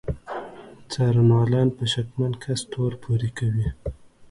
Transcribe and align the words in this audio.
څارنوالان 0.91 1.67
په 1.77 1.83
شکمن 1.91 2.31
کس 2.43 2.61
تور 2.71 2.91
پورې 3.03 3.29
کوي. 3.37 3.67